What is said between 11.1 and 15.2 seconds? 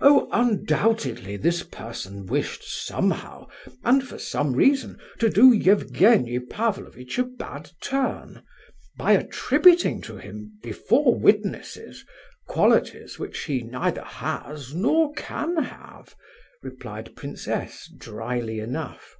witnesses—qualities which he neither has nor